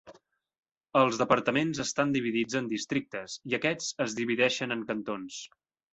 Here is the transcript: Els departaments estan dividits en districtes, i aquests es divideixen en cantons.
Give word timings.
Els 1.01 1.19
departaments 1.21 1.83
estan 1.83 2.15
dividits 2.17 2.57
en 2.61 2.69
districtes, 2.71 3.35
i 3.53 3.57
aquests 3.59 3.91
es 4.07 4.17
divideixen 4.21 4.77
en 4.79 4.83
cantons. 4.93 5.39